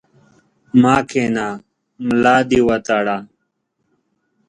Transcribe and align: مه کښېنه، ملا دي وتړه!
مه 0.81 0.95
کښېنه، 1.09 1.47
ملا 2.05 2.37
دي 2.49 2.59
وتړه! 2.67 3.17